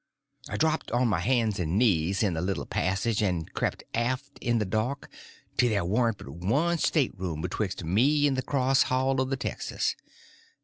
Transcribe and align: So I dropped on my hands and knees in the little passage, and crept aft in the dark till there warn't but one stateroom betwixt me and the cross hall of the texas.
So 0.47 0.53
I 0.53 0.57
dropped 0.57 0.89
on 0.91 1.07
my 1.07 1.19
hands 1.19 1.59
and 1.59 1.77
knees 1.77 2.23
in 2.23 2.33
the 2.33 2.41
little 2.41 2.65
passage, 2.65 3.21
and 3.21 3.53
crept 3.53 3.83
aft 3.93 4.39
in 4.39 4.57
the 4.57 4.65
dark 4.65 5.11
till 5.57 5.69
there 5.69 5.85
warn't 5.85 6.17
but 6.17 6.27
one 6.31 6.79
stateroom 6.79 7.41
betwixt 7.43 7.83
me 7.83 8.25
and 8.25 8.35
the 8.35 8.41
cross 8.41 8.81
hall 8.89 9.21
of 9.21 9.29
the 9.29 9.37
texas. 9.37 9.95